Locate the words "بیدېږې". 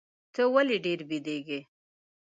1.09-1.59